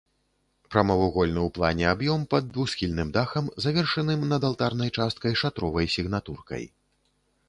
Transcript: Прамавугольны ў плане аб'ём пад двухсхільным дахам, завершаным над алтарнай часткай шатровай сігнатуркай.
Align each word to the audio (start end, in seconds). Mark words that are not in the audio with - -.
Прамавугольны 0.75 1.37
ў 1.41 1.49
плане 1.57 1.85
аб'ём 1.89 2.23
пад 2.31 2.47
двухсхільным 2.55 3.11
дахам, 3.17 3.51
завершаным 3.67 4.23
над 4.31 4.47
алтарнай 4.49 4.89
часткай 5.01 5.33
шатровай 5.43 5.91
сігнатуркай. 5.97 6.65